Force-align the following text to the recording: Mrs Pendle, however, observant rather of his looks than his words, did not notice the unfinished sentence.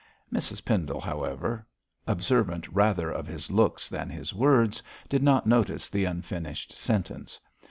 Mrs 0.33 0.65
Pendle, 0.65 0.99
however, 0.99 1.63
observant 2.07 2.67
rather 2.69 3.11
of 3.11 3.27
his 3.27 3.51
looks 3.51 3.87
than 3.87 4.09
his 4.09 4.33
words, 4.33 4.81
did 5.07 5.21
not 5.21 5.45
notice 5.45 5.89
the 5.89 6.05
unfinished 6.05 6.71
sentence. 6.73 7.39